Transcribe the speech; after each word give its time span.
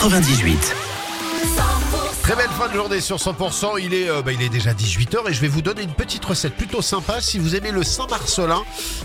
98. 0.00 0.76
Très 2.22 2.36
belle 2.36 2.48
fin 2.50 2.68
de 2.68 2.74
journée 2.74 3.00
sur 3.00 3.16
100%. 3.16 3.80
Il 3.82 3.94
est, 3.94 4.08
euh, 4.08 4.22
bah, 4.22 4.32
il 4.32 4.40
est 4.42 4.48
déjà 4.48 4.72
18h 4.72 5.28
et 5.28 5.32
je 5.32 5.40
vais 5.40 5.48
vous 5.48 5.60
donner 5.60 5.82
une 5.82 5.92
petite 5.92 6.24
recette 6.24 6.54
plutôt 6.54 6.82
sympa. 6.82 7.20
Si 7.20 7.36
vous 7.36 7.56
aimez 7.56 7.72
le 7.72 7.82
Saint-Marcelin, 7.82 8.62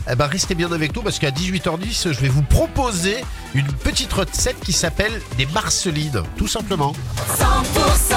eh 0.07 0.15
ben, 0.15 0.27
restez 0.27 0.53
bien 0.53 0.71
avec 0.71 0.95
nous 0.95 1.01
parce 1.01 1.17
qu'à 1.17 1.31
18h10, 1.31 2.13
je 2.13 2.19
vais 2.19 2.27
vous 2.27 2.43
proposer 2.43 3.25
une 3.55 3.65
petite 3.65 4.13
recette 4.13 4.59
qui 4.59 4.71
s'appelle 4.71 5.19
des 5.35 5.47
marcelines, 5.47 6.21
tout 6.37 6.47
simplement. 6.47 6.93
100% 7.39 8.15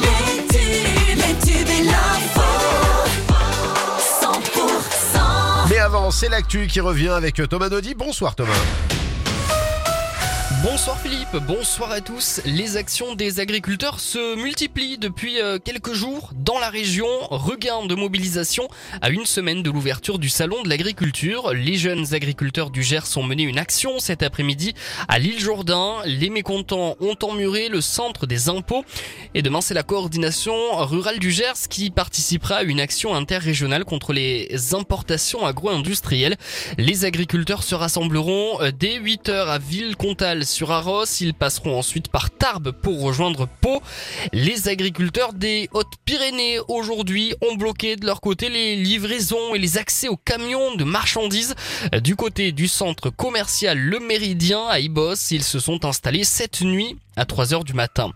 les 0.00 0.46
tubes, 0.46 1.18
les 1.18 1.34
tubes 1.46 1.68
et 1.68 1.84
l'info. 1.84 2.40
100% 4.22 5.68
Mais 5.68 5.78
avant, 5.78 6.10
c'est 6.10 6.30
l'actu 6.30 6.66
qui 6.66 6.80
revient 6.80 7.10
avec 7.10 7.42
Thomas 7.50 7.68
Naudy. 7.68 7.94
Bonsoir 7.94 8.34
Thomas. 8.34 8.54
Bonsoir 10.62 10.98
Philippe, 10.98 11.36
bonsoir 11.46 11.90
à 11.90 12.00
tous. 12.00 12.40
Les 12.46 12.78
actions 12.78 13.14
des 13.14 13.40
agriculteurs 13.40 14.00
se 14.00 14.36
multiplient 14.36 14.96
depuis 14.96 15.38
euh, 15.38 15.58
quelques 15.58 15.92
jours 15.92 16.30
dans 16.34 16.58
la 16.58 16.70
région. 16.70 17.06
Regain 17.28 17.84
de 17.84 17.94
mobilisation 17.94 18.66
à 19.02 19.10
une 19.10 19.26
semaine 19.26 19.62
de 19.62 19.70
l'ouverture 19.70 20.18
du 20.18 20.30
salon 20.30 20.62
de 20.62 20.70
l'agriculture. 20.70 21.52
Les 21.52 21.74
jeunes 21.74 22.14
agriculteurs 22.14 22.70
du 22.70 22.82
Gers 22.82 23.18
ont 23.18 23.22
mené 23.22 23.42
une 23.42 23.58
action 23.58 23.98
cet 23.98 24.22
après-midi 24.22 24.72
à 25.08 25.18
l'île 25.18 25.38
Jourdain. 25.38 25.96
Les 26.06 26.30
mécontents 26.30 26.96
ont 27.00 27.16
emmuré 27.22 27.68
le 27.68 27.82
centre 27.82 28.26
des 28.26 28.48
impôts. 28.48 28.84
Et 29.34 29.42
demain, 29.42 29.60
c'est 29.60 29.74
la 29.74 29.82
coordination 29.82 30.54
rurale 30.86 31.18
du 31.18 31.32
Gers 31.32 31.68
qui 31.68 31.90
participera 31.90 32.56
à 32.56 32.62
une 32.62 32.80
action 32.80 33.14
interrégionale 33.14 33.84
contre 33.84 34.14
les 34.14 34.48
importations 34.72 35.44
agro-industrielles. 35.44 36.36
Les 36.78 37.04
agriculteurs 37.04 37.62
se 37.62 37.74
rassembleront 37.74 38.62
euh, 38.62 38.70
dès 38.74 38.98
8h 38.98 39.48
à 39.48 39.58
Villecontal 39.58 40.45
sur 40.46 40.72
Arros. 40.72 41.04
Ils 41.20 41.34
passeront 41.34 41.78
ensuite 41.78 42.08
par 42.08 42.30
Tarbes 42.30 42.70
pour 42.70 43.02
rejoindre 43.02 43.46
Pau. 43.60 43.82
Les 44.32 44.68
agriculteurs 44.68 45.32
des 45.32 45.68
Hautes-Pyrénées 45.72 46.60
aujourd'hui 46.68 47.34
ont 47.42 47.56
bloqué 47.56 47.96
de 47.96 48.06
leur 48.06 48.20
côté 48.20 48.48
les 48.48 48.76
livraisons 48.76 49.54
et 49.54 49.58
les 49.58 49.76
accès 49.76 50.08
aux 50.08 50.16
camions 50.16 50.74
de 50.76 50.84
marchandises. 50.84 51.54
Du 52.02 52.16
côté 52.16 52.52
du 52.52 52.68
centre 52.68 53.10
commercial 53.10 53.78
Le 53.78 54.00
Méridien 54.00 54.66
à 54.68 54.80
Ibos, 54.80 55.14
ils 55.30 55.44
se 55.44 55.58
sont 55.58 55.84
installés 55.84 56.24
cette 56.24 56.62
nuit 56.62 56.96
à 57.16 57.24
3 57.24 57.54
heures 57.54 57.64
du 57.64 57.72
matin. 57.72 58.12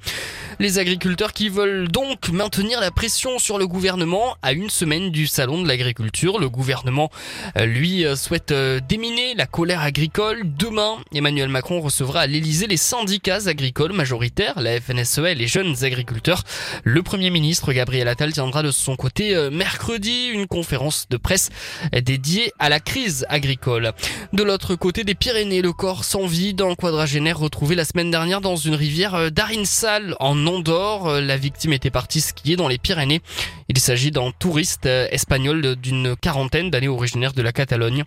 Les 0.61 0.79
agriculteurs 0.79 1.33
qui 1.33 1.49
veulent 1.49 1.89
donc 1.89 2.29
maintenir 2.29 2.81
la 2.81 2.91
pression 2.91 3.39
sur 3.39 3.57
le 3.57 3.67
gouvernement 3.67 4.37
à 4.43 4.53
une 4.53 4.69
semaine 4.69 5.11
du 5.11 5.27
salon 5.27 5.63
de 5.63 5.67
l'agriculture. 5.67 6.39
Le 6.39 6.51
gouvernement, 6.51 7.11
euh, 7.57 7.65
lui, 7.65 8.05
euh, 8.05 8.15
souhaite 8.15 8.53
euh, 8.53 8.79
déminer 8.87 9.33
la 9.35 9.47
colère 9.47 9.81
agricole. 9.81 10.43
Demain, 10.45 10.99
Emmanuel 11.15 11.49
Macron 11.49 11.81
recevra 11.81 12.21
à 12.21 12.27
l'Elysée 12.27 12.67
les 12.67 12.77
syndicats 12.77 13.47
agricoles 13.49 13.95
majoritaires, 13.95 14.61
la 14.61 14.79
FNSEA 14.79 15.31
et 15.31 15.35
les 15.35 15.47
jeunes 15.47 15.83
agriculteurs. 15.83 16.45
Le 16.85 17.03
Premier 17.03 17.31
ministre 17.31 17.73
Gabriel 17.73 18.07
Attal 18.07 18.35
tiendra 18.35 18.63
de 18.63 18.71
son 18.71 18.97
côté 18.97 19.35
mercredi 19.51 20.29
une 20.31 20.47
conférence 20.47 21.07
de 21.09 21.17
presse 21.17 21.49
dédiée 22.03 22.53
à 22.59 22.69
la 22.69 22.81
crise 22.81 23.25
agricole. 23.31 23.93
De 24.35 24.43
l'autre 24.43 24.75
côté 24.75 25.05
des 25.05 25.15
Pyrénées, 25.15 25.63
le 25.63 25.73
corps 25.73 26.05
sans 26.05 26.27
vie 26.27 26.53
d'un 26.53 26.75
quadragénaire 26.75 27.39
retrouvé 27.39 27.77
la 27.77 27.87
semaine 27.87 28.11
dernière 28.11 28.43
dans 28.43 28.57
une 28.57 28.75
rivière 28.75 29.33
d'Arinsal 29.33 30.17
en 30.21 30.50
Andorre. 30.51 31.07
Euh, 31.07 31.21
La 31.21 31.37
victime 31.37 31.73
était 31.73 31.91
partie 31.91 32.21
skier 32.21 32.57
dans 32.57 32.69
les 32.69 32.79
Pyrénées. 32.79 33.21
Il 33.69 33.79
s'agit 33.79 34.11
d'un 34.11 34.31
touriste 34.39 34.87
euh, 34.87 35.07
espagnol 35.11 35.63
de- 35.63 35.75
d'une 35.75 36.17
quarantaine 36.17 36.71
d'années 36.71 36.89
originaire 36.89 37.33
de 37.33 37.43
la 37.43 37.53
Catalogne. 37.53 38.05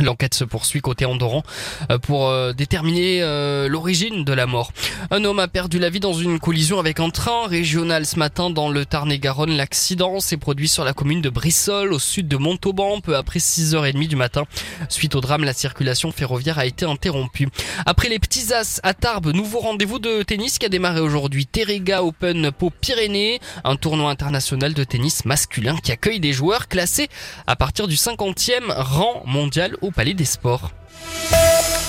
L'enquête 0.00 0.34
se 0.34 0.44
poursuit 0.44 0.80
côté 0.80 1.04
Andorran 1.04 1.42
euh, 1.90 1.98
pour 1.98 2.28
euh, 2.28 2.52
déterminer 2.52 3.22
euh, 3.22 3.68
l'origine 3.68 4.24
de 4.24 4.32
la 4.32 4.46
mort. 4.46 4.72
Un 5.10 5.24
homme 5.24 5.38
a 5.38 5.48
perdu 5.48 5.78
la 5.78 5.90
vie 5.90 6.00
dans 6.00 6.12
une 6.12 6.38
collision 6.38 6.78
avec 6.78 6.98
un 7.00 7.10
train 7.10 7.46
régional 7.46 8.06
ce 8.06 8.18
matin 8.18 8.50
dans 8.50 8.70
le 8.70 8.84
Tarn-et-Garonne. 8.86 9.56
L'accident 9.56 10.20
s'est 10.20 10.36
produit 10.36 10.68
sur 10.68 10.84
la 10.84 10.92
commune 10.92 11.20
de 11.20 11.28
Brissol, 11.28 11.92
au 11.92 11.98
sud 11.98 12.28
de 12.28 12.36
Montauban, 12.36 13.00
peu 13.00 13.16
après 13.16 13.38
6h30 13.38 14.08
du 14.08 14.16
matin. 14.16 14.44
Suite 14.88 15.14
au 15.14 15.20
drame, 15.20 15.44
la 15.44 15.52
circulation 15.52 16.10
ferroviaire 16.10 16.58
a 16.58 16.66
été 16.66 16.84
interrompue. 16.84 17.48
Après 17.86 18.08
les 18.08 18.18
petits 18.18 18.52
as 18.52 18.80
à 18.82 18.94
Tarbes, 18.94 19.32
nouveau 19.32 19.60
rendez-vous 19.60 19.98
de 19.98 20.22
tennis 20.22 20.58
qui 20.58 20.66
a 20.66 20.68
démarré 20.68 21.00
aujourd'hui. 21.00 21.46
Terrega 21.46 22.02
Open 22.02 22.50
Pau 22.50 22.70
Pyrénées, 22.70 23.40
un 23.64 23.76
tournoi 23.76 24.10
international 24.10 24.74
de 24.74 24.84
tennis 24.84 25.24
masculin 25.24 25.76
qui 25.82 25.92
accueille 25.92 26.20
des 26.20 26.32
joueurs 26.32 26.68
classés 26.68 27.08
à 27.46 27.56
partir 27.56 27.86
du 27.86 27.94
50e 27.94 28.72
rang 28.72 29.22
mondial 29.26 29.76
au 29.80 29.90
Palais 29.92 30.14
des 30.14 30.24
Sports. 30.24 30.70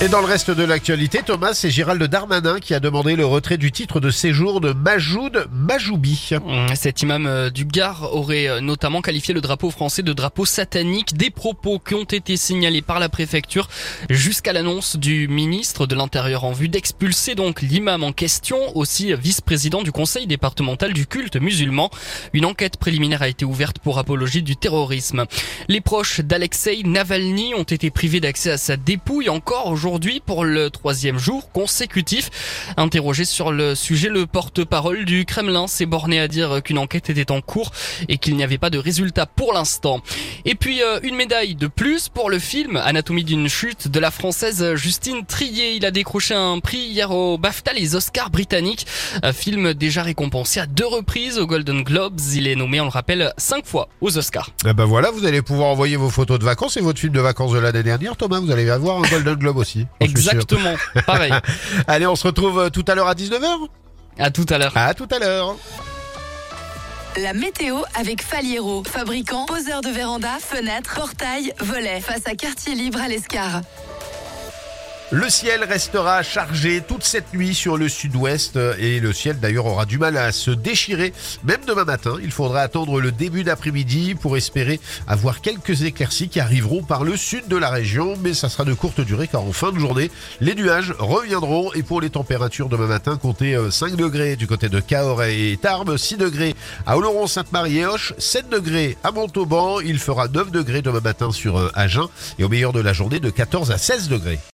Et 0.00 0.08
dans 0.08 0.20
le 0.20 0.26
reste 0.26 0.50
de 0.50 0.64
l'actualité, 0.64 1.20
Thomas, 1.24 1.54
c'est 1.54 1.70
Gérald 1.70 2.02
Darmanin 2.02 2.58
qui 2.58 2.74
a 2.74 2.80
demandé 2.80 3.14
le 3.14 3.24
retrait 3.24 3.56
du 3.56 3.70
titre 3.70 4.00
de 4.00 4.10
séjour 4.10 4.60
de 4.60 4.72
Majoud 4.72 5.46
Majoubi. 5.52 6.30
Mmh, 6.32 6.74
Cet 6.74 7.02
imam 7.02 7.26
euh, 7.26 7.48
du 7.48 7.64
Gard 7.64 8.14
aurait 8.14 8.48
euh, 8.48 8.60
notamment 8.60 9.02
qualifié 9.02 9.32
le 9.32 9.40
drapeau 9.40 9.70
français 9.70 10.02
de 10.02 10.12
drapeau 10.12 10.44
satanique, 10.44 11.16
des 11.16 11.30
propos 11.30 11.78
qui 11.78 11.94
ont 11.94 12.04
été 12.04 12.36
signalés 12.36 12.82
par 12.82 12.98
la 12.98 13.08
préfecture 13.08 13.68
jusqu'à 14.10 14.52
l'annonce 14.52 14.96
du 14.96 15.28
ministre 15.28 15.86
de 15.86 15.94
l'Intérieur 15.94 16.44
en 16.44 16.52
vue 16.52 16.68
d'expulser 16.68 17.36
donc 17.36 17.62
l'imam 17.62 18.02
en 18.02 18.12
question, 18.12 18.76
aussi 18.76 19.14
vice-président 19.14 19.82
du 19.82 19.92
conseil 19.92 20.26
départemental 20.26 20.92
du 20.92 21.06
culte 21.06 21.36
musulman. 21.36 21.88
Une 22.32 22.46
enquête 22.46 22.78
préliminaire 22.78 23.22
a 23.22 23.28
été 23.28 23.44
ouverte 23.44 23.78
pour 23.78 23.98
apologie 23.98 24.42
du 24.42 24.56
terrorisme. 24.56 25.24
Les 25.68 25.80
proches 25.80 26.20
d'Alexei 26.20 26.82
Navalny 26.84 27.54
ont 27.54 27.62
été 27.62 27.90
privés 27.90 28.20
d'accès 28.20 28.50
à 28.50 28.58
sa 28.58 28.76
dépouille 28.76 29.03
encore 29.28 29.68
aujourd'hui 29.68 30.20
pour 30.24 30.44
le 30.44 30.70
troisième 30.70 31.18
jour 31.18 31.50
consécutif. 31.52 32.30
Interrogé 32.76 33.24
sur 33.24 33.52
le 33.52 33.74
sujet, 33.74 34.08
le 34.08 34.26
porte-parole 34.26 35.04
du 35.04 35.24
Kremlin 35.24 35.66
s'est 35.66 35.86
borné 35.86 36.20
à 36.20 36.28
dire 36.28 36.62
qu'une 36.62 36.78
enquête 36.78 37.10
était 37.10 37.30
en 37.30 37.40
cours 37.40 37.70
et 38.08 38.18
qu'il 38.18 38.36
n'y 38.36 38.42
avait 38.42 38.58
pas 38.58 38.70
de 38.70 38.78
résultat 38.78 39.26
pour 39.26 39.52
l'instant. 39.52 40.00
Et 40.44 40.54
puis 40.54 40.82
euh, 40.82 40.98
une 41.02 41.14
médaille 41.14 41.54
de 41.54 41.66
plus 41.66 42.08
pour 42.08 42.28
le 42.28 42.38
film 42.38 42.76
Anatomie 42.76 43.24
d'une 43.24 43.48
chute 43.48 43.88
de 43.88 44.00
la 44.00 44.10
française 44.10 44.74
Justine 44.74 45.24
Trier. 45.26 45.74
Il 45.76 45.86
a 45.86 45.90
décroché 45.90 46.34
un 46.34 46.58
prix 46.58 46.78
hier 46.78 47.10
au 47.10 47.38
BAFTA, 47.38 47.72
les 47.72 47.94
Oscars 47.94 48.30
britanniques. 48.30 48.86
Un 49.22 49.32
film 49.32 49.74
déjà 49.74 50.02
récompensé 50.02 50.60
à 50.60 50.66
deux 50.66 50.86
reprises 50.86 51.38
aux 51.38 51.46
Golden 51.46 51.82
Globes. 51.82 52.20
Il 52.34 52.46
est 52.46 52.56
nommé, 52.56 52.80
on 52.80 52.84
le 52.84 52.90
rappelle, 52.90 53.32
cinq 53.38 53.64
fois 53.64 53.88
aux 54.00 54.18
Oscars. 54.18 54.50
Eh 54.68 54.72
ben 54.72 54.84
voilà, 54.84 55.10
vous 55.10 55.24
allez 55.24 55.40
pouvoir 55.40 55.68
envoyer 55.68 55.96
vos 55.96 56.10
photos 56.10 56.38
de 56.38 56.44
vacances 56.44 56.76
et 56.76 56.80
votre 56.80 56.98
film 56.98 57.12
de 57.12 57.20
vacances 57.20 57.52
de 57.52 57.58
l'année 57.58 57.82
dernière, 57.82 58.16
Thomas. 58.16 58.40
Vous 58.40 58.50
allez 58.50 58.68
avoir 58.68 58.83
un 58.92 59.02
Golden 59.02 59.34
Globe 59.34 59.56
aussi. 59.56 59.86
Exactement, 60.00 60.74
pareil. 61.06 61.32
Allez, 61.86 62.06
on 62.06 62.16
se 62.16 62.26
retrouve 62.26 62.58
euh, 62.58 62.70
tout 62.70 62.84
à 62.88 62.94
l'heure 62.94 63.08
à 63.08 63.14
19h. 63.14 63.68
À 64.18 64.30
tout 64.30 64.46
à 64.48 64.58
l'heure. 64.58 64.72
À 64.76 64.94
tout 64.94 65.08
à 65.10 65.18
l'heure. 65.18 65.56
La 67.16 67.32
météo 67.32 67.78
avec 67.94 68.22
Faliero, 68.22 68.82
fabricant, 68.84 69.46
poseur 69.46 69.82
de 69.82 69.88
véranda, 69.88 70.38
fenêtres, 70.40 70.94
portail, 70.94 71.52
volets, 71.60 72.00
face 72.00 72.26
à 72.26 72.34
quartier 72.34 72.74
libre 72.74 73.00
à 73.00 73.08
l'Escar. 73.08 73.60
Le 75.14 75.30
ciel 75.30 75.62
restera 75.62 76.24
chargé 76.24 76.80
toute 76.80 77.04
cette 77.04 77.34
nuit 77.34 77.54
sur 77.54 77.76
le 77.76 77.88
sud-ouest 77.88 78.56
euh, 78.56 78.74
et 78.80 78.98
le 78.98 79.12
ciel 79.12 79.38
d'ailleurs 79.38 79.66
aura 79.66 79.86
du 79.86 79.96
mal 79.96 80.16
à 80.16 80.32
se 80.32 80.50
déchirer. 80.50 81.12
Même 81.44 81.60
demain 81.68 81.84
matin, 81.84 82.16
il 82.20 82.32
faudra 82.32 82.62
attendre 82.62 83.00
le 83.00 83.12
début 83.12 83.44
d'après-midi 83.44 84.16
pour 84.16 84.36
espérer 84.36 84.80
avoir 85.06 85.40
quelques 85.40 85.82
éclaircies 85.82 86.28
qui 86.28 86.40
arriveront 86.40 86.82
par 86.82 87.04
le 87.04 87.16
sud 87.16 87.46
de 87.46 87.56
la 87.56 87.70
région, 87.70 88.14
mais 88.24 88.34
ça 88.34 88.48
sera 88.48 88.64
de 88.64 88.74
courte 88.74 89.00
durée 89.02 89.28
car 89.28 89.42
en 89.42 89.52
fin 89.52 89.70
de 89.70 89.78
journée, 89.78 90.10
les 90.40 90.56
nuages 90.56 90.92
reviendront 90.98 91.72
et 91.74 91.84
pour 91.84 92.00
les 92.00 92.10
températures 92.10 92.68
demain 92.68 92.88
matin, 92.88 93.16
comptez 93.16 93.54
euh, 93.54 93.70
5 93.70 93.94
degrés 93.94 94.34
du 94.34 94.48
côté 94.48 94.68
de 94.68 94.80
Cahors 94.80 95.22
et 95.22 95.56
Tarbes, 95.62 95.96
6 95.96 96.16
degrés 96.16 96.56
à 96.86 96.96
Oloron-Sainte-Marie 96.96 97.78
et 97.78 97.86
Hoche, 97.86 98.14
7 98.18 98.48
degrés 98.48 98.98
à 99.04 99.12
Montauban, 99.12 99.78
il 99.78 100.00
fera 100.00 100.26
9 100.26 100.50
degrés 100.50 100.82
demain 100.82 100.98
matin 100.98 101.30
sur 101.30 101.56
euh, 101.56 101.70
Agen 101.74 102.08
et 102.40 102.42
au 102.42 102.48
meilleur 102.48 102.72
de 102.72 102.80
la 102.80 102.92
journée 102.92 103.20
de 103.20 103.30
14 103.30 103.70
à 103.70 103.78
16 103.78 104.08
degrés. 104.08 104.40